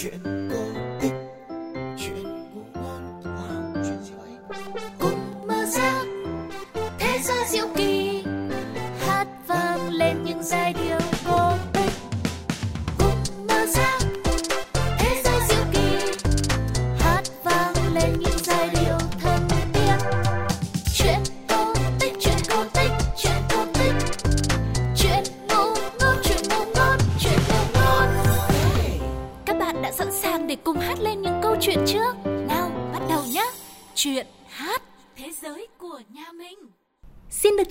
chuyện 0.00 0.48
cổ 0.50 0.67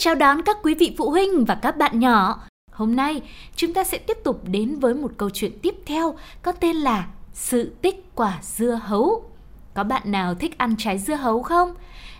chào 0.07 0.16
đón 0.16 0.41
các 0.41 0.57
quý 0.63 0.73
vị 0.73 0.95
phụ 0.97 1.09
huynh 1.09 1.45
và 1.45 1.55
các 1.55 1.77
bạn 1.77 1.99
nhỏ. 1.99 2.43
Hôm 2.71 2.95
nay 2.95 3.21
chúng 3.55 3.73
ta 3.73 3.84
sẽ 3.84 3.97
tiếp 3.97 4.17
tục 4.23 4.41
đến 4.47 4.80
với 4.80 4.93
một 4.93 5.11
câu 5.17 5.30
chuyện 5.30 5.59
tiếp 5.61 5.75
theo 5.85 6.16
có 6.41 6.52
tên 6.52 6.75
là 6.75 7.07
Sự 7.33 7.75
tích 7.81 8.16
quả 8.16 8.39
dưa 8.41 8.80
hấu. 8.83 9.30
Có 9.73 9.83
bạn 9.83 10.11
nào 10.11 10.35
thích 10.35 10.57
ăn 10.57 10.75
trái 10.77 10.97
dưa 10.97 11.16
hấu 11.16 11.43
không? 11.43 11.73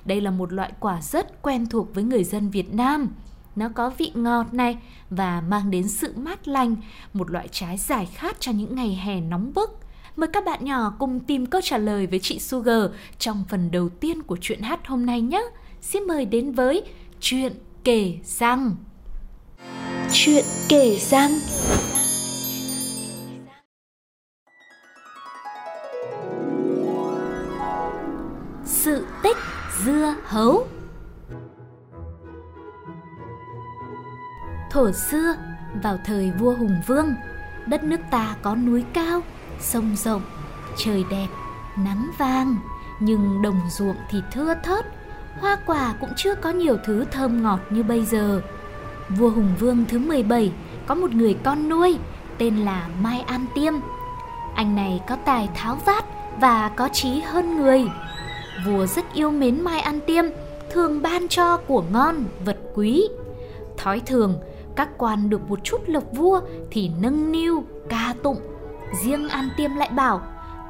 Đây 0.06 0.22
là 0.22 0.32
một 0.32 0.54
loại 0.54 0.72
quả 0.80 1.02
rất 1.02 1.42
quen 1.42 1.66
thuộc 1.66 1.96
với 1.96 2.04
người 2.04 2.24
dân 2.24 2.50
Việt 2.50 2.74
Nam. 2.74 3.10
Nó 3.56 3.70
có 3.76 3.92
vị 3.98 4.12
ngọt 4.16 4.54
này 4.54 4.78
và 5.10 5.42
mang 5.42 5.72
đến 5.72 5.88
sự 5.88 6.14
mát 6.16 6.48
lành, 6.48 6.76
một 7.14 7.32
loại 7.32 7.48
trái 7.52 7.78
giải 7.78 8.06
khát 8.06 8.38
cho 8.40 8.52
những 8.52 8.76
ngày 8.76 9.02
hè 9.04 9.22
nóng 9.22 9.54
bức. 9.54 9.80
Mời 10.16 10.30
các 10.34 10.46
bạn 10.46 10.66
nhỏ 10.66 10.94
cùng 11.00 11.20
tìm 11.20 11.46
câu 11.46 11.62
trả 11.62 11.78
lời 11.78 12.08
với 12.08 12.20
chị 12.20 12.40
Sugar 12.40 12.84
trong 13.20 13.44
phần 13.50 13.72
đầu 13.72 13.90
tiên 13.90 14.24
của 14.24 14.38
chuyện 14.42 14.62
hát 14.62 14.88
hôm 14.88 15.06
nay 15.06 15.22
nhé. 15.22 15.42
Xin 15.82 16.04
mời 16.04 16.26
đến 16.26 16.52
với 16.52 16.84
chuyện 17.20 17.54
kể 17.88 18.14
răng. 18.24 18.76
Chuyện 20.12 20.46
kể 20.70 20.98
răng 21.00 21.32
Sự 28.66 29.08
tích 29.24 29.38
dưa 29.86 30.16
hấu 30.24 30.68
Thổ 34.72 34.92
xưa, 34.92 35.36
vào 35.84 35.98
thời 36.06 36.32
vua 36.32 36.56
Hùng 36.56 36.82
Vương, 36.88 37.14
đất 37.68 37.84
nước 37.84 38.00
ta 38.12 38.36
có 38.42 38.56
núi 38.56 38.84
cao, 38.94 39.22
sông 39.60 39.96
rộng, 39.96 40.22
trời 40.78 41.04
đẹp, 41.12 41.28
nắng 41.78 42.12
vàng, 42.18 42.56
nhưng 43.00 43.42
đồng 43.42 43.62
ruộng 43.70 43.98
thì 44.10 44.22
thưa 44.32 44.54
thớt, 44.64 44.97
hoa 45.42 45.58
quả 45.66 45.94
cũng 46.00 46.10
chưa 46.16 46.36
có 46.36 46.50
nhiều 46.50 46.78
thứ 46.86 47.06
thơm 47.12 47.44
ngọt 47.44 47.60
như 47.70 47.84
bây 47.84 48.06
giờ. 48.06 48.42
Vua 49.10 49.30
Hùng 49.30 49.56
Vương 49.60 49.86
thứ 49.86 50.00
17 50.00 50.52
có 50.88 50.96
một 50.96 51.12
người 51.12 51.38
con 51.44 51.70
nuôi 51.70 51.98
tên 52.38 52.58
là 52.58 52.88
Mai 53.02 53.20
An 53.20 53.46
Tiêm. 53.56 53.74
Anh 54.56 54.76
này 54.76 55.02
có 55.08 55.16
tài 55.26 55.50
tháo 55.56 55.76
vát 55.86 56.06
và 56.40 56.72
có 56.76 56.90
trí 56.94 57.20
hơn 57.20 57.58
người. 57.58 57.86
Vua 58.66 58.86
rất 58.86 59.06
yêu 59.14 59.32
mến 59.32 59.62
Mai 59.62 59.80
An 59.80 60.00
Tiêm, 60.08 60.26
thường 60.72 61.02
ban 61.02 61.28
cho 61.28 61.58
của 61.58 61.84
ngon, 61.92 62.16
vật 62.46 62.58
quý. 62.76 63.08
Thói 63.78 64.02
thường, 64.06 64.40
các 64.76 64.90
quan 64.98 65.30
được 65.30 65.50
một 65.50 65.60
chút 65.64 65.82
lộc 65.88 66.04
vua 66.12 66.42
thì 66.72 66.92
nâng 67.02 67.32
niu, 67.32 67.64
ca 67.90 68.14
tụng. 68.24 68.38
Riêng 69.04 69.30
An 69.30 69.50
Tiêm 69.58 69.76
lại 69.76 69.90
bảo, 69.90 70.22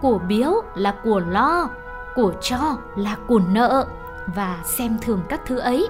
của 0.02 0.20
biếu 0.28 0.54
là 0.76 0.96
của 1.04 1.20
lo, 1.20 1.70
của 2.16 2.34
cho 2.42 2.78
là 2.96 3.18
của 3.28 3.40
nợ 3.54 3.88
và 4.36 4.64
xem 4.78 4.98
thường 5.02 5.22
các 5.30 5.42
thứ 5.48 5.60
ấy. 5.60 5.88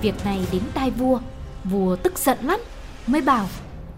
Việc 0.00 0.14
này 0.24 0.46
đến 0.52 0.62
tai 0.74 0.90
vua, 0.90 1.18
vua 1.64 1.96
tức 1.96 2.18
giận 2.18 2.38
lắm, 2.42 2.60
mới 3.06 3.20
bảo, 3.20 3.48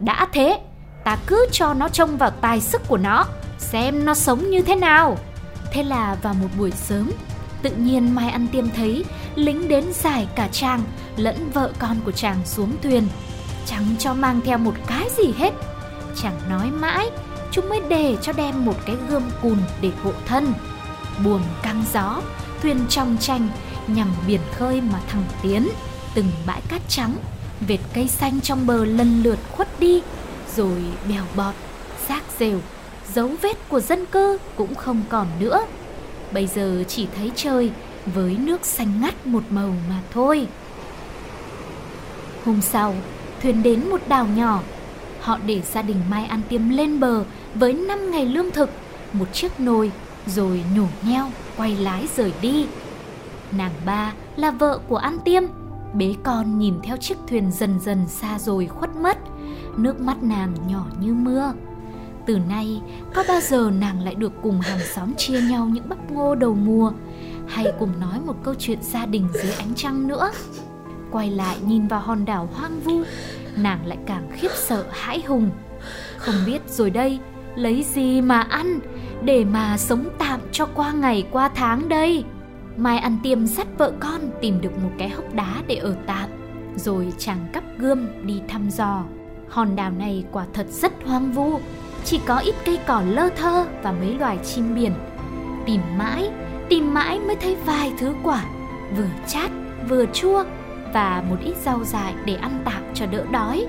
đã 0.01 0.27
thế, 0.33 0.61
ta 1.05 1.19
cứ 1.27 1.47
cho 1.53 1.75
nó 1.75 1.89
trông 1.89 2.17
vào 2.17 2.31
tài 2.31 2.61
sức 2.61 2.83
của 2.89 2.97
nó, 2.97 3.27
xem 3.59 4.05
nó 4.05 4.15
sống 4.15 4.51
như 4.51 4.63
thế 4.63 4.75
nào. 4.75 5.19
Thế 5.73 5.83
là 5.83 6.17
vào 6.23 6.35
một 6.35 6.49
buổi 6.59 6.71
sớm, 6.71 7.11
tự 7.63 7.71
nhiên 7.71 8.15
Mai 8.15 8.31
Ăn 8.31 8.47
Tiêm 8.53 8.71
thấy 8.71 9.05
lính 9.35 9.69
đến 9.69 9.85
giải 9.93 10.29
cả 10.35 10.49
chàng 10.53 10.83
lẫn 11.17 11.51
vợ 11.51 11.73
con 11.79 11.97
của 12.05 12.13
chàng 12.13 12.37
xuống 12.45 12.73
thuyền. 12.83 13.09
Chẳng 13.67 13.85
cho 13.99 14.15
mang 14.15 14.41
theo 14.45 14.59
một 14.59 14.75
cái 14.87 15.09
gì 15.17 15.33
hết. 15.39 15.51
Chàng 16.23 16.41
nói 16.51 16.71
mãi, 16.71 17.11
chúng 17.51 17.69
mới 17.69 17.81
để 17.89 18.17
cho 18.23 18.33
đem 18.33 18.65
một 18.65 18.75
cái 18.87 18.97
gươm 19.09 19.23
cùn 19.43 19.59
để 19.81 19.91
hộ 20.03 20.13
thân. 20.27 20.53
Buồm 21.25 21.43
căng 21.63 21.85
gió, 21.93 22.21
thuyền 22.65 22.87
trong 22.89 23.17
tranh 23.21 23.49
nhằm 23.87 24.09
biển 24.27 24.41
khơi 24.53 24.81
mà 24.81 25.01
thẳng 25.09 25.25
tiến, 25.43 25.69
từng 26.15 26.27
bãi 26.47 26.61
cát 26.69 26.81
trắng, 26.89 27.17
vệt 27.69 27.81
cây 27.95 28.09
xanh 28.09 28.41
trong 28.41 28.67
bờ 28.67 28.85
lần 28.85 29.23
lượt 29.23 29.39
khuất 29.53 29.81
đi, 29.81 30.03
rồi 30.57 30.83
bèo 31.09 31.25
bọt, 31.37 31.55
xác 32.09 32.23
rêu, 32.39 32.61
dấu 33.15 33.31
vết 33.43 33.69
của 33.69 33.81
dân 33.81 34.07
cư 34.07 34.39
cũng 34.57 34.75
không 34.75 35.03
còn 35.09 35.27
nữa. 35.41 35.67
Bây 36.33 36.47
giờ 36.47 36.85
chỉ 36.89 37.07
thấy 37.17 37.33
trời 37.37 37.71
với 38.07 38.37
nước 38.39 38.67
xanh 38.67 39.01
ngắt 39.01 39.27
một 39.27 39.43
màu 39.51 39.75
mà 39.89 40.01
thôi. 40.13 40.47
Hôm 42.45 42.61
sau, 42.61 42.95
thuyền 43.43 43.63
đến 43.63 43.91
một 43.91 44.01
đảo 44.09 44.27
nhỏ. 44.27 44.61
Họ 45.21 45.39
để 45.47 45.63
gia 45.73 45.83
đình 45.83 46.01
Mai 46.11 46.25
ăn 46.25 46.41
Tiêm 46.49 46.69
lên 46.69 47.01
bờ 47.01 47.25
với 47.55 47.73
5 47.73 48.11
ngày 48.11 48.27
lương 48.27 48.51
thực, 48.51 48.71
một 49.13 49.33
chiếc 49.33 49.61
nồi, 49.61 49.91
rồi 50.27 50.65
nhổ 50.77 50.87
nheo, 51.03 51.31
quay 51.57 51.77
lái 51.77 52.09
rời 52.17 52.33
đi. 52.43 52.67
Nàng 53.53 53.73
ba 53.87 54.13
là 54.37 54.51
vợ 54.51 54.79
của 54.89 54.97
An 54.97 55.19
Tiêm, 55.25 55.43
bế 55.95 56.15
con 56.23 56.59
nhìn 56.59 56.75
theo 56.83 56.97
chiếc 56.97 57.15
thuyền 57.29 57.53
dần 57.53 57.81
dần 57.81 58.09
xa 58.09 58.39
rồi 58.39 58.67
khuất 58.67 58.97
mất, 58.97 59.19
nước 59.77 60.01
mắt 60.01 60.23
nàng 60.23 60.55
nhỏ 60.69 60.87
như 61.01 61.15
mưa. 61.15 61.53
Từ 62.27 62.39
nay, 62.49 62.81
có 63.15 63.25
bao 63.29 63.41
giờ 63.41 63.71
nàng 63.81 64.01
lại 64.01 64.15
được 64.15 64.33
cùng 64.43 64.61
hàng 64.61 64.81
xóm 64.95 65.15
chia 65.15 65.41
nhau 65.41 65.69
những 65.73 65.89
bắp 65.89 66.11
ngô 66.11 66.35
đầu 66.35 66.55
mùa, 66.55 66.93
hay 67.47 67.67
cùng 67.79 68.01
nói 68.01 68.21
một 68.27 68.37
câu 68.43 68.55
chuyện 68.59 68.79
gia 68.83 69.07
đình 69.07 69.29
dưới 69.33 69.53
ánh 69.53 69.75
trăng 69.77 70.09
nữa? 70.09 70.31
Quay 71.11 71.31
lại 71.31 71.57
nhìn 71.67 71.87
vào 71.89 72.01
hòn 72.01 72.25
đảo 72.25 72.49
hoang 72.53 72.81
vu, 72.81 73.03
nàng 73.57 73.87
lại 73.87 73.99
càng 74.07 74.29
khiếp 74.33 74.51
sợ 74.55 74.85
hãi 74.91 75.23
hùng. 75.27 75.51
Không 76.17 76.35
biết 76.47 76.61
rồi 76.69 76.91
đây, 76.91 77.19
lấy 77.57 77.83
gì 77.83 78.21
mà 78.21 78.41
ăn, 78.41 78.81
để 79.25 79.45
mà 79.45 79.79
sống 79.79 80.05
tạm 80.19 80.41
cho 80.53 80.67
qua 80.75 80.93
ngày 80.93 81.27
qua 81.31 81.49
tháng 81.55 81.89
đây? 81.89 82.25
Mai 82.77 82.99
ăn 82.99 83.19
tiêm 83.23 83.47
dắt 83.47 83.67
vợ 83.79 83.93
con 84.01 84.21
tìm 84.41 84.61
được 84.61 84.79
một 84.83 84.91
cái 84.99 85.09
hốc 85.09 85.35
đá 85.35 85.63
để 85.67 85.77
ở 85.77 85.97
tạm, 86.07 86.29
rồi 86.77 87.13
chàng 87.19 87.47
cắp 87.53 87.65
gươm 87.79 88.07
đi 88.23 88.41
thăm 88.49 88.71
dò. 88.71 89.03
Hòn 89.49 89.77
đảo 89.77 89.91
này 89.91 90.25
quả 90.33 90.47
thật 90.53 90.67
rất 90.71 90.93
hoang 91.07 91.33
vu, 91.33 91.61
chỉ 92.05 92.21
có 92.27 92.39
ít 92.39 92.55
cây 92.65 92.79
cỏ 92.87 93.03
lơ 93.09 93.29
thơ 93.37 93.67
và 93.83 93.93
mấy 93.93 94.19
loài 94.19 94.39
chim 94.45 94.75
biển. 94.75 94.93
Tìm 95.67 95.81
mãi, 95.99 96.31
tìm 96.69 96.95
mãi 96.95 97.21
mới 97.21 97.37
thấy 97.37 97.57
vài 97.67 97.93
thứ 97.99 98.15
quả, 98.23 98.45
vừa 98.97 99.09
chát, 99.27 99.51
vừa 99.89 100.07
chua 100.07 100.45
và 100.93 101.25
một 101.31 101.37
ít 101.45 101.57
rau 101.57 101.85
dại 101.85 102.15
để 102.25 102.35
ăn 102.35 102.63
tạm 102.65 102.83
cho 102.95 103.07
đỡ 103.07 103.25
đói. 103.31 103.67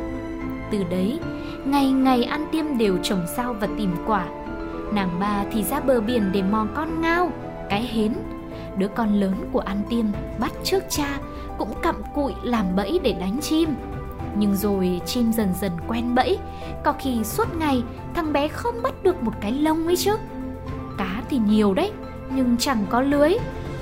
Từ 0.72 0.84
đấy, 0.90 1.20
ngày 1.66 1.92
ngày 1.92 2.24
ăn 2.24 2.46
tiêm 2.52 2.78
đều 2.78 2.98
trồng 3.04 3.26
rau 3.38 3.54
và 3.54 3.68
tìm 3.78 3.96
quả. 4.06 4.26
Nàng 4.94 5.20
ba 5.20 5.44
thì 5.52 5.64
ra 5.64 5.80
bờ 5.80 6.02
biển 6.02 6.32
để 6.32 6.42
mò 6.42 6.68
con 6.76 7.02
ngao, 7.02 7.32
cái 7.70 7.90
hến. 7.94 8.14
Đứa 8.78 8.88
con 8.88 9.20
lớn 9.20 9.50
của 9.52 9.60
An 9.60 9.82
Tiêm 9.90 10.06
bắt 10.40 10.52
trước 10.64 10.84
cha 10.90 11.18
cũng 11.58 11.74
cặm 11.82 11.96
cụi 12.14 12.34
làm 12.44 12.76
bẫy 12.76 13.00
để 13.04 13.14
đánh 13.20 13.40
chim. 13.42 13.76
Nhưng 14.38 14.56
rồi 14.56 15.02
chim 15.06 15.32
dần 15.34 15.54
dần 15.60 15.72
quen 15.88 16.16
bẫy, 16.16 16.38
có 16.84 16.94
khi 17.00 17.24
suốt 17.24 17.56
ngày 17.56 17.84
thằng 18.14 18.34
bé 18.34 18.48
không 18.48 18.82
bắt 18.84 19.04
được 19.04 19.24
một 19.24 19.34
cái 19.42 19.52
lông 19.52 19.88
ấy 19.88 19.98
chứ. 19.98 20.16
Cá 20.98 21.22
thì 21.30 21.38
nhiều 21.38 21.74
đấy, 21.74 21.92
nhưng 22.30 22.58
chẳng 22.58 22.86
có 22.90 23.02
lưới, 23.02 23.34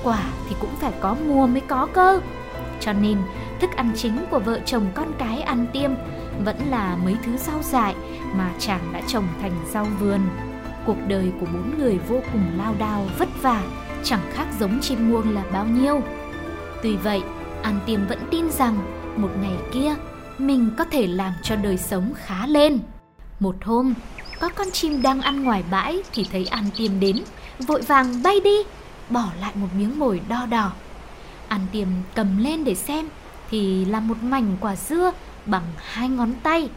quả 0.04 0.22
thì 0.48 0.56
cũng 0.60 0.70
phải 0.76 0.92
có 1.00 1.16
mùa 1.26 1.46
mới 1.46 1.60
có 1.60 1.88
cơ. 1.92 2.20
Cho 2.80 2.92
nên, 2.92 3.18
thức 3.60 3.70
ăn 3.76 3.92
chính 3.96 4.18
của 4.30 4.38
vợ 4.38 4.60
chồng 4.64 4.86
con 4.94 5.12
cái 5.18 5.40
ăn 5.40 5.66
tiêm 5.72 5.90
vẫn 6.44 6.56
là 6.70 6.96
mấy 7.04 7.16
thứ 7.26 7.36
rau 7.36 7.62
dại 7.62 7.94
mà 8.34 8.50
chàng 8.58 8.80
đã 8.92 9.00
trồng 9.06 9.24
thành 9.40 9.52
rau 9.72 9.86
vườn. 10.00 10.20
Cuộc 10.86 10.96
đời 11.08 11.32
của 11.40 11.46
bốn 11.46 11.78
người 11.78 11.98
vô 12.08 12.20
cùng 12.32 12.58
lao 12.58 12.74
đao, 12.78 13.06
vất 13.18 13.28
vả, 13.42 13.62
chẳng 14.04 14.20
khác 14.32 14.46
giống 14.60 14.80
chim 14.80 15.10
muông 15.10 15.34
là 15.34 15.44
bao 15.52 15.66
nhiêu. 15.66 16.02
Tuy 16.82 16.96
vậy, 16.96 17.22
An 17.62 17.80
Tiêm 17.86 18.06
vẫn 18.06 18.18
tin 18.30 18.50
rằng 18.50 18.78
một 19.16 19.30
ngày 19.40 19.56
kia 19.72 19.94
mình 20.38 20.70
có 20.78 20.84
thể 20.84 21.06
làm 21.06 21.32
cho 21.42 21.56
đời 21.56 21.78
sống 21.78 22.12
khá 22.16 22.46
lên. 22.46 22.78
Một 23.40 23.56
hôm, 23.64 23.94
có 24.40 24.48
con 24.48 24.70
chim 24.70 25.02
đang 25.02 25.20
ăn 25.20 25.44
ngoài 25.44 25.64
bãi 25.70 26.02
thì 26.12 26.26
thấy 26.32 26.46
An 26.46 26.64
Tiêm 26.76 27.00
đến, 27.00 27.24
vội 27.58 27.82
vàng 27.82 28.22
bay 28.22 28.40
đi, 28.44 28.56
bỏ 29.10 29.24
lại 29.40 29.52
một 29.54 29.68
miếng 29.78 29.98
mồi 29.98 30.20
đo 30.28 30.46
đỏ. 30.46 30.72
An 31.48 31.60
Tiêm 31.72 31.88
cầm 32.14 32.38
lên 32.38 32.64
để 32.64 32.74
xem 32.74 33.08
thì 33.50 33.84
là 33.84 34.00
một 34.00 34.22
mảnh 34.22 34.56
quả 34.60 34.76
dưa 34.76 35.12
bằng 35.46 35.64
hai 35.76 36.08
ngón 36.08 36.32
tay. 36.42 36.68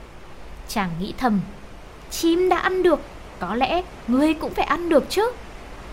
Chàng 0.68 0.89
nghĩ 1.00 1.13
thầm, 1.18 1.39
chim 2.09 2.50
đã 2.50 2.57
ăn 2.57 2.83
được 2.83 3.00
có 3.39 3.55
lẽ 3.55 3.81
ngươi 4.07 4.33
cũng 4.33 4.53
phải 4.53 4.65
ăn 4.65 4.89
được 4.89 5.03
chứ. 5.09 5.31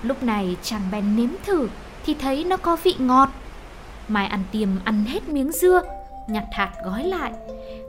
Lúc 0.02 0.22
này 0.22 0.56
chàng 0.62 0.82
bèn 0.92 1.16
nếm 1.16 1.28
thử, 1.46 1.68
Thì 2.06 2.14
thấy 2.14 2.44
nó 2.44 2.56
có 2.56 2.76
vị 2.82 2.94
ngọt. 2.98 3.28
Mai 4.08 4.26
ăn 4.26 4.42
tiêm 4.52 4.68
ăn 4.84 5.04
hết 5.04 5.28
miếng 5.28 5.52
dưa, 5.52 5.82
Nhặt 6.28 6.44
hạt 6.52 6.72
gói 6.84 7.04
lại. 7.04 7.32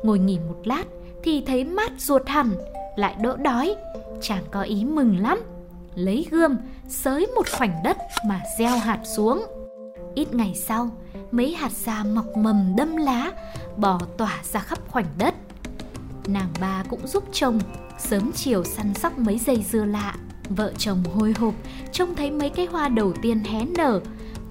Ngồi 0.04 0.20
nghỉ 0.20 0.40
một 0.40 0.58
lát 0.64 0.84
Thì 1.24 1.44
thấy 1.48 1.64
mát 1.64 1.92
ruột 1.98 2.28
hẳn, 2.28 2.52
Lại 2.96 3.16
đỡ 3.22 3.38
đói. 3.38 3.76
Chàng 4.22 4.44
có 4.52 4.62
ý 4.62 4.86
mừng 4.86 5.18
lắm. 5.20 5.42
Lấy 5.96 6.28
gươm, 6.32 6.58
Sới 6.88 7.28
một 7.36 7.52
khoảnh 7.52 7.84
đất 7.84 7.98
mà 8.28 8.42
gieo 8.60 8.78
hạt 8.78 9.00
xuống. 9.04 9.46
Ít 10.16 10.34
ngày 10.34 10.54
sau, 10.56 10.90
Mấy 11.32 11.56
hạt 11.56 11.72
da 11.72 12.04
mọc 12.04 12.38
mầm 12.38 12.74
đâm 12.78 12.96
lá, 12.96 13.32
Bò 13.78 14.00
tỏa 14.18 14.40
ra 14.44 14.60
khắp 14.60 14.80
khoảnh 14.88 15.06
đất. 15.18 15.36
Nàng 16.28 16.50
ba 16.62 16.84
cũng 16.90 17.08
giúp 17.08 17.24
chồng. 17.32 17.60
Sớm 17.98 18.32
chiều 18.36 18.64
săn 18.64 18.94
sóc 18.94 19.18
mấy 19.18 19.40
dây 19.40 19.66
dưa 19.72 19.86
lạ, 19.86 20.16
Vợ 20.50 20.74
chồng 20.78 21.04
hồi 21.16 21.34
hộp, 21.40 21.54
Trông 21.92 22.16
thấy 22.16 22.32
mấy 22.32 22.50
cái 22.50 22.66
hoa 22.66 22.90
đầu 22.90 23.14
tiên 23.22 23.44
hé 23.44 23.66
nở, 23.78 24.00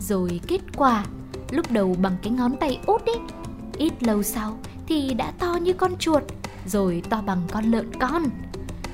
Rồi 0.01 0.41
kết 0.47 0.61
quả, 0.77 1.05
Lúc 1.51 1.71
đầu 1.71 1.97
bằng 2.03 2.17
cái 2.23 2.33
ngón 2.33 2.57
tay 2.57 2.79
út 2.87 3.07
ấy 3.07 3.19
Ít 3.77 3.93
lâu 4.03 4.23
sau 4.23 4.59
thì 4.89 5.15
đã 5.15 5.33
to 5.39 5.59
như 5.63 5.73
con 5.73 5.97
chuột, 5.99 6.23
Rồi 6.67 7.03
to 7.11 7.23
bằng 7.27 7.43
con 7.51 7.65
lợn 7.65 7.91
con. 8.01 8.25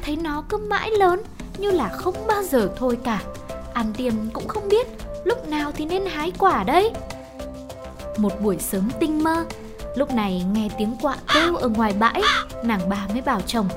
Thấy 0.03 0.17
nó 0.17 0.45
cứ 0.49 0.57
mãi 0.57 0.91
lớn, 0.91 1.23
Như 1.59 1.71
là 1.71 1.89
không 1.89 2.15
bao 2.27 2.43
giờ 2.43 2.71
thôi 2.77 2.99
cả. 3.05 3.23
Ăn 3.75 3.93
tiêm 3.97 4.15
cũng 4.33 4.49
không 4.49 4.69
biết 4.69 4.87
Lúc 5.25 5.49
nào 5.49 5.73
thì 5.73 5.87
nên 5.87 6.07
hái 6.07 6.33
quả 6.39 6.65
đấy. 6.65 6.91
Một 8.19 8.33
buổi 8.43 8.59
sớm 8.59 8.91
tinh 9.01 9.23
mơ, 9.23 9.45
Lúc 9.97 10.15
này 10.15 10.45
nghe 10.53 10.69
tiếng 10.79 10.97
quạ 11.03 11.17
kêu 11.35 11.57
ở 11.57 11.69
ngoài 11.69 11.95
bãi, 11.99 12.23
Nàng 12.65 12.89
bà 12.89 13.09
mới 13.13 13.23
bảo 13.23 13.41
chồng 13.41 13.69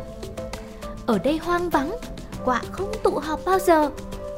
ở 1.05 1.17
đây 1.17 1.37
hoang 1.37 1.69
vắng 1.69 1.97
Quạ 2.45 2.61
không 2.71 2.91
tụ 3.03 3.19
họp 3.19 3.39
bao 3.45 3.59
giờ. 3.59 3.89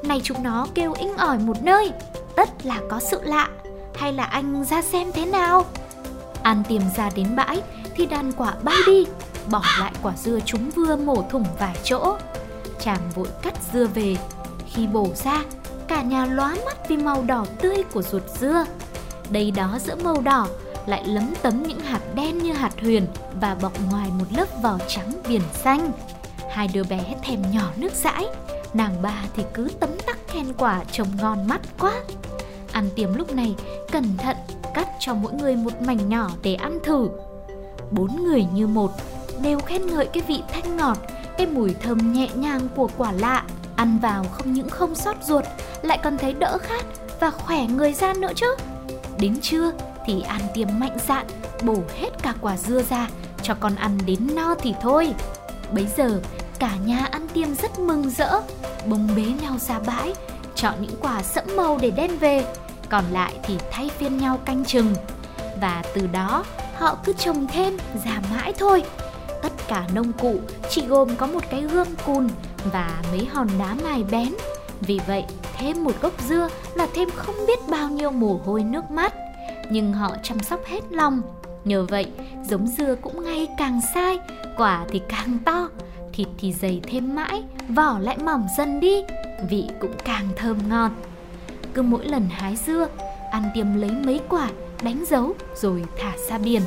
Này 0.04 0.22
chúng 0.24 0.44
nó 0.44 0.68
kêu 0.74 0.94
inh 0.94 1.18
ỏi 1.18 1.40
một 1.40 1.64
nơi, 1.64 1.92
Tất 2.36 2.66
là 2.66 2.82
có 2.90 3.00
sự 3.00 3.20
lạ. 3.24 3.50
Hay 3.96 4.14
là 4.14 4.24
anh 4.24 4.64
ra 4.64 4.82
xem 4.82 5.12
thế 5.14 5.26
nào? 5.26 5.66
An 6.44 6.64
tìm 6.70 6.82
ra 6.98 7.10
đến 7.16 7.36
bãi, 7.36 7.62
Thì 7.96 8.06
đàn 8.06 8.32
quả 8.32 8.54
bay 8.64 8.76
đi, 8.88 9.06
Bỏ 9.52 9.62
lại 9.80 9.92
quả 10.04 10.14
dưa 10.18 10.40
chúng 10.46 10.70
vừa 10.70 10.96
mổ 10.96 11.24
thủng 11.30 11.46
vài 11.60 11.76
chỗ. 11.84 12.16
Chàng 12.80 13.10
vội 13.16 13.28
cắt 13.42 13.54
dưa 13.74 13.88
về. 13.88 14.18
Khi 14.68 14.88
bổ 14.88 15.08
ra, 15.24 15.44
Cả 15.88 16.02
nhà 16.02 16.26
lóa 16.26 16.56
mắt 16.66 16.90
vì 16.90 16.98
màu 16.98 17.24
đỏ 17.24 17.46
tươi 17.62 17.84
của 17.94 18.02
ruột 18.02 18.24
dưa. 18.40 18.66
Đây 19.30 19.52
đó 19.52 19.80
giữa 19.86 19.96
màu 20.04 20.22
đỏ, 20.22 20.48
lại 20.86 21.04
lấm 21.06 21.34
tấm 21.42 21.64
những 21.64 21.80
hạt 21.80 22.02
đen 22.16 22.38
như 22.38 22.54
hạt 22.54 22.72
huyền 22.82 23.08
và 23.42 23.56
bọc 23.62 23.72
ngoài 23.92 24.10
một 24.20 24.26
lớp 24.38 24.46
vỏ 24.64 24.78
trắng 24.88 25.12
biển 25.28 25.42
xanh. 25.54 25.92
Hai 26.56 26.70
đứa 26.74 26.84
bé 26.84 27.16
thèm 27.24 27.42
nhỏ 27.52 27.72
nước 27.76 27.94
dãi, 27.94 28.26
nàng 28.74 29.02
ba 29.02 29.24
thì 29.36 29.44
cứ 29.54 29.68
tấm 29.80 29.90
tắc 30.06 30.18
khen 30.28 30.54
quả 30.58 30.84
trông 30.92 31.08
ngon 31.22 31.48
mắt 31.48 31.62
quá. 31.80 31.94
Ăn 32.72 32.90
tiêm 32.96 33.14
lúc 33.14 33.34
này 33.34 33.56
cẩn 33.92 34.18
thận 34.18 34.38
cắt 34.74 34.88
cho 35.00 35.14
mỗi 35.14 35.34
người 35.34 35.56
một 35.56 35.82
mảnh 35.82 36.10
nhỏ 36.10 36.30
để 36.44 36.56
ăn 36.56 36.80
thử. 36.84 37.10
Bốn 37.92 38.24
người 38.24 38.46
như 38.54 38.68
một 38.68 38.92
đều 39.42 39.60
khen 39.60 39.88
ngợi 39.88 40.06
cái 40.06 40.24
vị 40.28 40.44
thanh 40.54 40.78
ngọt, 40.78 40.98
cái 41.38 41.48
mùi 41.48 41.74
thơm 41.74 42.14
nhẹ 42.14 42.28
nhàng 42.36 42.62
của 42.76 42.90
quả 42.98 43.12
lạ. 43.12 43.44
Ăn 43.76 44.00
vào 44.02 44.24
không 44.32 44.54
những 44.54 44.70
không 44.70 44.96
sót 44.96 45.16
ruột, 45.24 45.46
lại 45.82 46.00
còn 46.04 46.18
thấy 46.18 46.34
đỡ 46.34 46.58
khát 46.58 46.86
và 47.20 47.32
khỏe 47.32 47.68
người 47.68 47.94
ra 47.94 48.14
nữa 48.14 48.32
chứ. 48.36 48.56
Đến 49.20 49.42
trưa 49.42 49.72
thì 50.06 50.22
ăn 50.22 50.42
Tiêm 50.54 50.68
mạnh 50.78 50.98
dạn 51.08 51.26
bổ 51.64 51.78
hết 52.00 52.10
cả 52.24 52.34
quả 52.42 52.58
dưa 52.58 52.82
ra 52.90 53.10
cho 53.44 53.56
con 53.60 53.76
ăn 53.76 53.98
đến 54.06 54.28
no 54.36 54.56
thì 54.56 54.74
thôi. 54.82 55.14
Bấy 55.72 55.88
giờ 55.98 56.22
cả 56.60 56.72
nhà 56.86 57.06
ăn 57.06 57.28
Tiêm 57.34 57.56
rất 57.56 57.80
mừng 57.80 58.10
rỡ, 58.10 58.42
bồng 58.86 59.10
bế 59.16 59.22
nhau 59.22 59.58
ra 59.60 59.80
bãi, 59.80 60.14
chọn 60.56 60.74
những 60.82 60.96
quả 61.02 61.24
sẫm 61.24 61.46
màu 61.58 61.78
để 61.82 61.92
đem 61.92 62.18
về, 62.18 62.46
còn 62.90 63.04
lại 63.12 63.34
thì 63.44 63.58
thay 63.72 63.90
phiên 63.90 64.18
nhau 64.18 64.40
canh 64.46 64.66
chừng. 64.66 64.96
Và 65.62 65.84
từ 65.94 66.08
đó 66.08 66.46
họ 66.76 66.98
cứ 67.04 67.14
trồng 67.14 67.48
thêm 67.48 67.78
già 68.06 68.22
mãi 68.32 68.54
thôi. 68.60 68.84
Tất 69.42 69.54
cả 69.68 69.88
nông 69.94 70.14
cụ 70.14 70.40
chỉ 70.70 70.86
gồm 70.86 71.16
có 71.16 71.28
một 71.28 71.44
cái 71.50 71.62
gươm 71.62 71.88
cùn 72.06 72.30
và 72.72 73.02
mấy 73.12 73.26
hòn 73.26 73.48
đá 73.60 73.76
mài 73.84 74.04
bén. 74.12 74.34
Vì 74.82 75.00
vậy, 75.08 75.24
thêm 75.58 75.84
một 75.84 76.02
gốc 76.02 76.14
dưa 76.28 76.50
là 76.76 76.88
thêm 76.94 77.10
không 77.16 77.36
biết 77.48 77.60
bao 77.68 77.90
nhiêu 77.90 78.12
mồ 78.12 78.40
hôi 78.46 78.64
nước 78.64 78.92
mắt 78.92 79.14
nhưng 79.70 79.94
họ 79.94 80.16
chăm 80.24 80.40
sóc 80.40 80.60
hết 80.66 80.82
lòng. 80.90 81.22
Nhờ 81.66 81.86
vậy, 81.90 82.06
giống 82.50 82.68
dưa 82.68 82.96
cũng 83.02 83.24
ngày 83.24 83.48
càng 83.58 83.82
sai, 83.94 84.20
quả 84.58 84.86
thì 84.90 85.02
càng 85.10 85.38
to, 85.46 85.70
thịt 86.16 86.28
thì 86.38 86.54
dày 86.54 86.82
thêm 86.84 87.16
mãi, 87.16 87.44
vỏ 87.70 88.00
lại 88.00 88.18
mỏng 88.18 88.48
dần 88.58 88.80
đi, 88.80 89.04
vị 89.50 89.68
cũng 89.80 89.94
càng 90.06 90.28
thơm 90.36 90.58
ngon. 90.70 90.92
Cứ 91.74 91.82
mỗi 91.82 92.06
lần 92.06 92.28
hái 92.30 92.56
dưa, 92.56 92.88
ăn 93.32 93.44
tiêm 93.54 93.76
lấy 93.76 93.92
mấy 93.92 94.20
quả, 94.30 94.50
đánh 94.84 95.04
dấu 95.08 95.36
rồi 95.56 95.84
thả 96.00 96.14
ra 96.30 96.38
biển. 96.38 96.62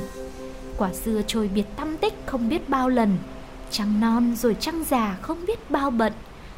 Quả 0.78 0.92
dưa 0.92 1.22
trôi 1.26 1.50
biệt 1.54 1.66
tâm 1.76 1.96
tích 1.96 2.14
không 2.26 2.48
biết 2.48 2.68
bao 2.68 2.88
lần, 2.88 3.18
trăng 3.70 4.00
non 4.00 4.34
rồi 4.36 4.56
trăng 4.60 4.84
già 4.84 5.18
không 5.22 5.46
biết 5.46 5.70
bao 5.70 5.90
bận, 5.90 6.12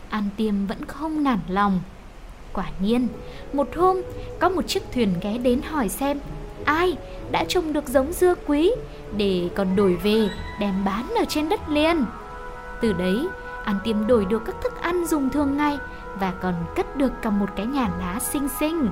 ăn 0.09 0.25
Tiêm 0.37 0.67
vẫn 0.67 0.85
không 0.85 1.25
nản 1.25 1.39
lòng. 1.49 1.81
Quả 2.53 2.67
nhiên, 2.81 3.09
một 3.53 3.69
hôm 3.77 4.03
có 4.39 4.49
một 4.49 4.69
chiếc 4.69 4.83
thuyền 4.93 5.15
ghé 5.23 5.39
đến 5.39 5.61
hỏi 5.63 5.89
xem 5.89 6.21
ai 6.65 6.97
đã 7.31 7.45
trồng 7.49 7.73
được 7.73 7.89
giống 7.89 8.13
dưa 8.13 8.35
quý 8.47 8.73
để 9.17 9.49
còn 9.55 9.77
đổi 9.77 9.97
về 9.97 10.29
đem 10.61 10.85
bán 10.85 11.15
ở 11.19 11.25
trên 11.29 11.49
đất 11.49 11.69
liền. 11.69 12.05
Từ 12.81 12.93
đấy, 12.93 13.29
An 13.65 13.77
Tiêm 13.85 14.06
đổi 14.06 14.25
được 14.25 14.43
các 14.47 14.55
thức 14.62 14.81
ăn 14.82 15.06
dùng 15.06 15.31
thường 15.31 15.56
ngày 15.56 15.79
và 16.19 16.32
còn 16.43 16.55
cất 16.77 16.97
được 16.97 17.12
cả 17.23 17.31
một 17.31 17.50
cái 17.56 17.67
nhà 17.67 17.91
lá 17.99 18.19
xinh 18.21 18.49
xinh. 18.61 18.88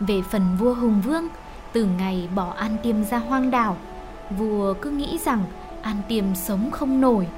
Về 0.00 0.22
phần 0.22 0.56
vua 0.58 0.74
Hùng 0.74 1.00
Vương, 1.00 1.28
từ 1.72 1.84
ngày 1.84 2.28
bỏ 2.34 2.54
An 2.56 2.76
Tiêm 2.82 3.04
ra 3.04 3.18
hoang 3.18 3.50
đảo, 3.50 3.76
vua 4.30 4.74
cứ 4.74 4.90
nghĩ 4.90 5.18
rằng 5.24 5.44
An 5.82 5.96
Tiêm 6.08 6.34
sống 6.34 6.70
không 6.70 7.00
nổi. 7.00 7.28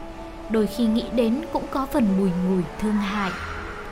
Đôi 0.50 0.66
khi 0.66 0.86
nghĩ 0.86 1.04
đến 1.14 1.44
cũng 1.52 1.64
có 1.70 1.86
phần 1.86 2.18
bùi 2.18 2.30
ngùi 2.48 2.62
thương 2.80 2.92
hại. 2.92 3.30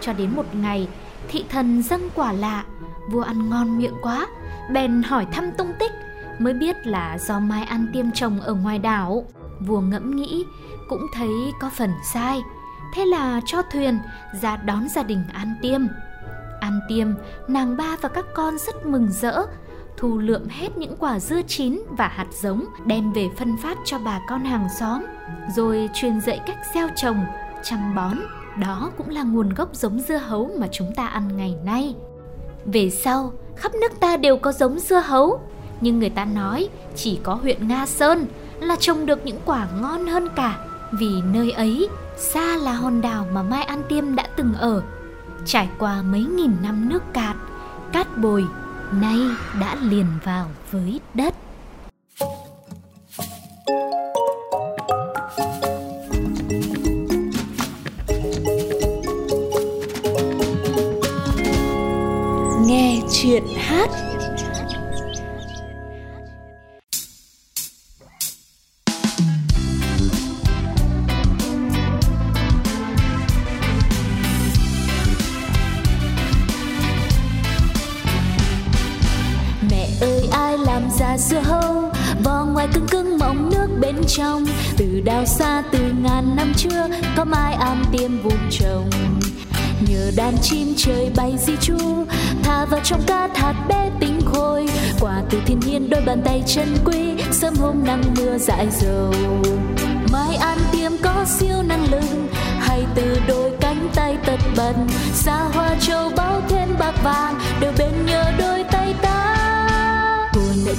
Cho 0.01 0.13
đến 0.13 0.31
một 0.37 0.55
ngày, 0.55 0.89
thị 1.29 1.45
thần 1.49 1.83
dâng 1.83 2.09
quả 2.15 2.33
lạ 2.33 2.65
vua 3.11 3.23
ăn 3.23 3.51
ngon 3.51 3.79
miệng 3.79 3.95
quá 4.03 4.27
bèn 4.71 5.03
hỏi 5.03 5.27
thăm 5.33 5.53
tung 5.59 5.73
tích 5.79 5.93
mới 6.39 6.55
biết 6.55 6.87
là 6.87 7.19
do 7.19 7.39
mai 7.39 7.65
ăn 7.65 7.87
tiêm 7.93 8.11
trồng 8.11 8.41
ở 8.41 8.55
ngoài 8.55 8.79
đảo 8.79 9.25
vua 9.61 9.81
ngẫm 9.81 10.17
nghĩ 10.17 10.45
cũng 10.89 11.07
thấy 11.15 11.53
có 11.61 11.71
phần 11.77 11.91
sai. 12.13 12.43
Thế 12.95 13.05
là 13.05 13.41
cho 13.47 13.63
thuyền 13.73 13.99
ra 14.43 14.57
đón 14.57 14.89
gia 14.89 15.03
đình 15.03 15.25
an 15.33 15.55
tiêm. 15.63 15.81
An 16.61 16.81
tiêm 16.89 17.09
nàng 17.49 17.77
ba 17.77 17.97
và 18.01 18.09
các 18.09 18.25
con 18.35 18.59
rất 18.59 18.87
mừng 18.87 19.09
rỡ 19.11 19.43
thu 19.97 20.19
lượm 20.19 20.49
hết 20.49 20.79
những 20.79 20.97
quả 20.97 21.21
dưa 21.21 21.43
chín 21.43 21.83
và 21.91 22.09
hạt 22.09 22.27
giống 22.33 22.65
đem 22.87 23.13
về 23.13 23.29
phân 23.37 23.57
phát 23.63 23.79
cho 23.85 23.99
bà 23.99 24.21
con 24.29 24.45
hàng 24.45 24.69
xóm 24.79 25.05
rồi 25.57 25.91
truyền 25.95 26.21
dạy 26.21 26.41
cách 26.47 26.59
gieo 26.75 26.89
trồng 26.97 27.25
chăm 27.63 27.95
bón. 27.95 28.17
Đó 28.57 28.91
cũng 28.97 29.11
là 29.11 29.23
nguồn 29.23 29.55
gốc 29.55 29.75
giống 29.75 30.01
dưa 30.01 30.17
hấu 30.17 30.51
mà 30.59 30.67
chúng 30.73 30.93
ta 30.97 31.07
ăn 31.07 31.37
ngày 31.37 31.55
nay. 31.65 31.95
Về 32.65 32.91
sau, 32.91 33.33
khắp 33.57 33.73
nước 33.75 34.01
ta 34.01 34.17
đều 34.17 34.37
có 34.37 34.53
giống 34.53 34.79
dưa 34.79 35.01
hấu, 35.01 35.41
nhưng 35.81 35.99
người 35.99 36.11
ta 36.11 36.25
nói 36.25 36.69
chỉ 36.95 37.21
có 37.23 37.35
huyện 37.35 37.69
Nga 37.69 37.87
Sơn 37.87 38.27
là 38.65 38.77
trồng 38.81 39.07
được 39.07 39.27
những 39.27 39.41
quả 39.45 39.67
ngon 39.81 40.07
hơn 40.07 40.29
cả 40.37 40.59
vì 40.93 41.23
nơi 41.33 41.51
ấy 41.51 41.89
xa 42.17 42.57
là 42.57 42.73
hòn 42.73 43.01
đảo 43.01 43.27
mà 43.33 43.43
Mai 43.43 43.63
An 43.63 43.83
Tiêm 43.89 44.15
đã 44.15 44.27
từng 44.37 44.55
ở. 44.55 44.83
Trải 45.45 45.69
qua 45.79 46.03
mấy 46.03 46.25
nghìn 46.25 46.53
năm 46.63 46.89
nước 46.89 47.03
cạn, 47.13 47.37
cát 47.93 48.19
bồi 48.19 48.47
nay 48.93 49.21
đã 49.61 49.75
liền 49.75 50.07
vào 50.25 50.51
với 50.71 51.01
đất. 51.15 51.35
Ai 80.55 80.67
làm 80.67 80.91
ra 80.99 81.19
dưa 81.19 81.39
hấu. 81.39 81.91
Vỏ 82.25 82.45
ngoài 82.45 82.69
cứng 82.75 82.87
cứng 82.87 83.19
mỏng 83.19 83.51
nước 83.51 83.69
bên 83.81 83.97
trong. 84.09 84.45
Từ 84.77 85.01
đào 85.05 85.27
xa, 85.27 85.63
từ 85.73 85.79
ngàn 86.03 86.37
năm 86.37 86.53
chưa 86.57 86.89
Có 87.17 87.25
mai 87.25 87.55
am 87.55 87.85
tiêm 87.93 88.23
vùng 88.23 88.51
trồng. 88.51 88.91
Nhờ 89.89 90.11
đàn 90.17 90.35
chim 90.43 90.75
trời 90.77 91.11
bay 91.17 91.35
di 91.47 91.53
chu 91.61 92.05
thả 92.43 92.65
vào 92.65 92.81
trong 92.85 93.03
cát 93.07 93.37
hạt 93.37 93.55
bé 93.69 93.91
tinh 94.01 94.21
khôi. 94.27 94.69
Quả 95.01 95.23
từ 95.31 95.39
thiên 95.47 95.61
nhiên 95.61 95.91
đôi 95.91 96.01
bàn 96.07 96.23
tay 96.25 96.43
chân 96.47 96.77
quý, 96.85 96.99
sớm 97.33 97.55
hôm 97.55 97.85
nắng 97.85 98.03
mưa 98.17 98.39
dại 98.39 98.69
dầu. 98.71 99.13
Mai 100.13 100.37
an 100.37 100.59
tiêm 100.73 100.93
có 101.03 101.25
siêu 101.39 101.63
năng 101.63 101.91
lực, 101.91 102.05
hay 102.59 102.85
từ 102.95 103.21
đôi 103.29 103.51
cánh 103.61 103.89
tay 103.95 104.17
tập 104.27 104.39
bần 104.57 104.75
xa 105.15 105.37
hoa 105.55 105.77
châu 105.81 106.11
báu 106.17 106.43
thêm 106.49 106.69
bạc 106.79 106.95
vàng, 107.05 107.35
đều 107.61 107.73
bên 107.79 108.04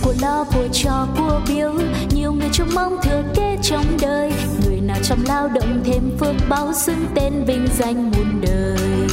của 0.02 0.06
của 0.06 0.14
lo 0.22 0.44
của 0.54 0.68
cho 0.72 1.08
của 1.18 1.42
biếu. 1.48 1.72
Nhiều 2.10 2.34
người 2.34 2.50
trông 2.54 2.68
mong 2.76 2.98
thừa 3.04 3.24
kế 3.36 3.58
trong 3.62 3.86
đời. 4.02 4.34
Người 4.66 4.80
nào 4.82 4.98
trong 5.04 5.20
lao 5.28 5.48
động 5.48 5.82
thêm 5.86 6.18
phước 6.20 6.36
báo 6.50 6.74
xứng 6.74 7.06
tên 7.16 7.46
vinh 7.48 7.68
danh 7.80 8.12
muôn 8.12 8.42
đời. 8.42 9.08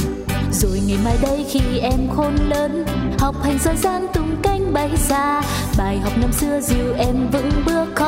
Rồi 0.51 0.81
ngày 0.87 0.97
mai 1.05 1.17
đây 1.21 1.45
khi 1.49 1.79
em 1.79 2.09
khôn 2.15 2.35
lớn, 2.49 2.85
học 3.19 3.35
hành 3.43 3.59
giỏi 3.59 3.75
giang 3.77 4.07
tung 4.13 4.35
cánh 4.43 4.73
bay 4.73 4.89
xa. 4.97 5.41
Bài 5.77 5.99
học 5.99 6.13
năm 6.21 6.33
xưa 6.33 6.59
dìu 6.61 6.93
em 6.97 7.29
vững 7.31 7.51
bước 7.65 8.02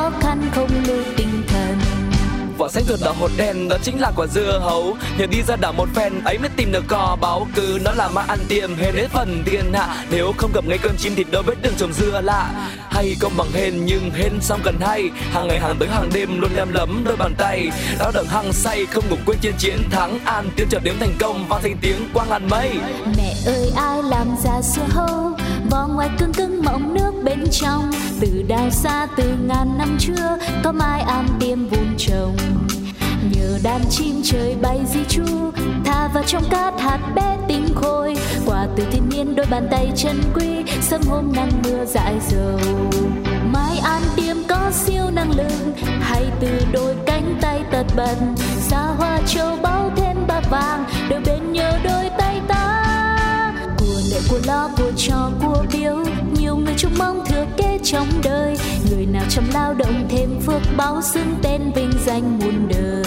xanh 2.75 2.84
ruột 2.84 3.00
đỏ 3.05 3.13
hột 3.20 3.32
đen, 3.38 3.70
đó 3.70 3.77
chính 3.84 4.01
là 4.01 4.12
quả 4.15 4.27
dưa 4.27 4.60
hấu. 4.63 4.98
Nhờ 5.17 5.25
đi 5.25 5.41
ra 5.48 5.55
đảo 5.55 5.74
một 5.74 5.89
phen, 5.96 6.24
ấy 6.24 6.38
mới 6.38 6.50
tìm 6.55 6.72
được 6.72 6.84
cò 6.88 7.17
báo 7.22 7.48
cứ 7.55 7.79
nó 7.86 7.91
là 7.91 8.08
ma 8.08 8.24
ăn 8.27 8.39
tiềm 8.48 8.75
hên 8.75 8.96
hết 8.96 9.08
phần 9.13 9.44
thiên 9.46 9.74
hạ. 9.74 10.05
Nếu 10.10 10.34
không 10.38 10.51
gặp 10.53 10.65
ngay 10.65 10.77
cơn 10.77 10.96
chim 10.98 11.13
thì 11.15 11.24
đâu 11.32 11.44
biết 11.44 11.53
đường 11.62 11.74
trồng 11.77 11.94
dưa 11.94 12.22
lạ. 12.22 12.70
Hay 12.89 13.15
công 13.22 13.38
bằng 13.38 13.51
hên 13.53 13.86
nhưng 13.86 14.12
hên 14.12 14.41
xong 14.41 14.60
cần 14.63 14.75
hay. 14.82 15.10
Hàng 15.32 15.48
ngày 15.48 15.60
hàng 15.60 15.75
tới 15.79 15.89
hàng 15.89 16.10
đêm 16.13 16.41
luôn 16.41 16.51
lem 16.55 16.74
lấm 16.74 17.03
đôi 17.05 17.15
bàn 17.15 17.34
tay. 17.38 17.70
Lao 18.00 18.12
động 18.12 18.27
hăng 18.27 18.53
say, 18.53 18.86
không 18.86 19.03
ngủ 19.10 19.15
quên 19.25 19.38
chiến 19.41 19.53
chiến 19.58 19.77
thắng 19.91 20.20
an. 20.25 20.50
Tiến 20.55 20.67
chợt 20.70 20.84
đếm 20.84 20.96
thành 21.00 21.15
công, 21.20 21.48
vang 21.48 21.62
thành 21.62 21.77
tiếng 21.82 22.10
quang 22.13 22.29
ngàn 22.29 22.48
mây. 22.50 22.72
Mẹ 23.17 23.34
ơi, 23.46 23.72
ai 23.75 24.03
làm 24.03 24.27
ra 24.44 24.62
dưa 24.62 24.86
hấu? 24.89 25.32
Vỏ 25.72 25.88
ngoài 25.88 26.10
cứng 26.20 26.34
cứng 26.34 26.63
mọng 26.65 26.94
nước 26.94 27.12
bên 27.24 27.44
trong. 27.51 27.91
Từ 28.20 28.44
đào 28.48 28.70
xa, 28.72 29.08
từ 29.17 29.24
ngàn 29.48 29.77
năm 29.77 29.98
chưa 30.00 30.38
có 30.63 30.72
mai 30.72 31.01
an 31.01 31.27
tiêm 31.39 31.67
vun 31.67 31.96
trồng 31.98 32.38
nhờ 33.32 33.60
đàn 33.63 33.82
chim 33.89 34.22
trời 34.24 34.55
bay 34.62 34.79
di 34.94 35.00
chu 35.10 35.51
thả 35.86 36.08
vào 36.08 36.24
trong 36.27 36.44
cát 36.50 36.74
hạt 36.79 37.00
bé 37.15 37.38
tinh 37.48 37.65
khôi. 37.75 38.15
Quả 38.46 38.67
từ 38.75 38.84
thiên 38.91 39.10
nhiên 39.10 39.36
đôi 39.36 39.46
bàn 39.50 39.67
tay 39.72 39.91
chân 39.96 40.15
quý, 40.36 40.63
sớm 40.82 41.01
hôm 41.10 41.34
nắng 41.34 41.51
mưa 41.63 41.86
dại 41.86 42.15
dầu. 42.29 42.60
Mai 43.53 43.77
an 43.77 44.01
tiêm 44.15 44.38
có 44.48 44.72
siêu 44.72 45.03
năng 45.13 45.32
lượng, 45.32 45.74
hay 46.01 46.25
từ 46.39 46.48
đôi 46.74 46.96
cánh 47.05 47.38
tay 47.41 47.62
tật 47.72 47.86
bật 47.96 48.15
xa 48.60 48.82
hoa 48.98 49.20
châu 49.27 49.58
báu 49.63 49.91
thêm 49.96 50.17
bạc 50.27 50.44
vàng 50.50 50.86
đều 51.10 51.22
bên 51.25 51.53
nhờ 51.53 51.72
đôi 51.84 52.10
tay 52.17 52.41
ta 52.48 52.75
của 54.29 54.39
lo, 54.48 54.70
của 54.77 54.91
cho, 54.98 55.32
của 55.41 55.65
biếu. 55.74 55.96
Nhiều 56.34 56.55
người 56.55 56.74
trông 56.77 56.91
mong 56.98 57.25
thừa 57.25 57.46
kế 57.58 57.79
trong 57.84 58.08
đời. 58.24 58.58
Người 58.89 59.05
nào 59.05 59.24
trong 59.29 59.46
lao 59.53 59.74
động 59.74 60.05
thêm 60.10 60.39
phước 60.46 60.62
báo 60.77 61.01
xứng 61.01 61.36
tên 61.41 61.72
vinh 61.75 61.91
danh 62.05 62.39
muôn 62.39 62.67
đời. 62.70 63.03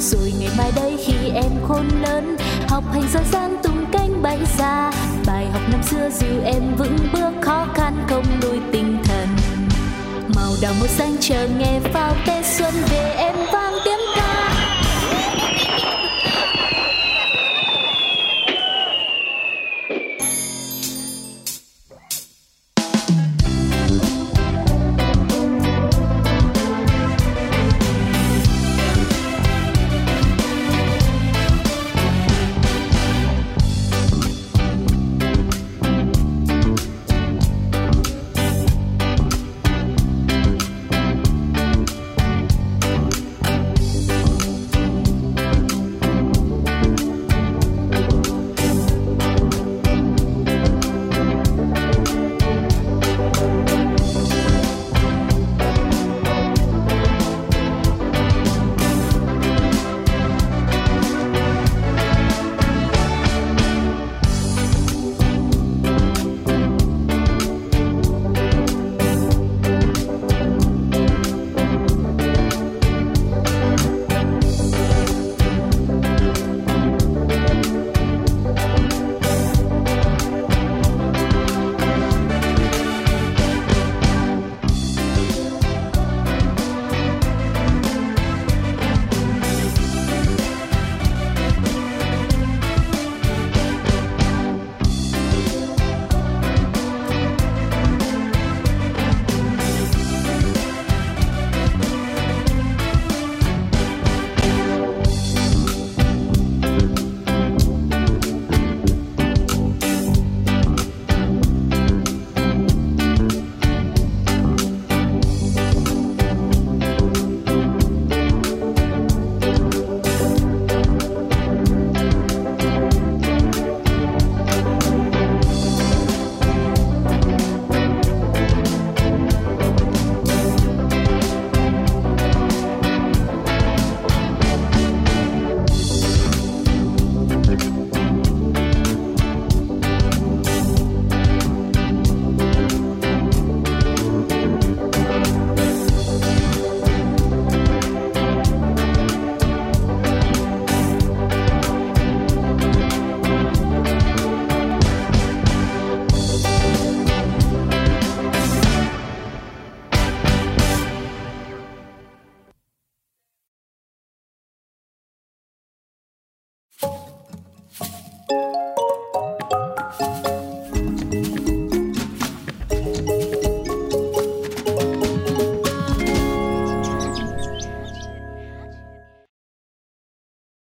Rồi 0.00 0.32
ngày 0.40 0.50
mai 0.58 0.72
đây 0.76 0.96
khi 1.06 1.28
em 1.34 1.50
khôn 1.68 1.88
lớn, 2.02 2.36
học 2.68 2.84
hành 2.92 3.08
giỏi 3.12 3.24
giang 3.32 3.56
tung 3.62 3.84
cánh 3.92 4.22
bay 4.22 4.38
xa. 4.58 4.92
Bài 5.26 5.46
học 5.52 5.62
năm 5.70 5.82
xưa 5.82 6.10
dìu 6.10 6.42
em 6.44 6.76
vững 6.78 6.96
bước, 7.12 7.32
khó 7.42 7.66
khăn 7.74 8.06
không 8.08 8.24
lùi 8.42 8.58
tinh 8.72 8.98
thần. 9.04 9.28
Màu 10.36 10.52
đào 10.62 10.72
màu 10.78 10.88
xanh 10.88 11.16
chờ 11.20 11.48
nghe 11.58 11.80
pháo 11.92 12.14
tết 12.26 12.44
xuân 12.44 12.74
về 12.90 13.14
em 13.16 13.36
vang 13.52 13.74
tiếng 13.84 13.97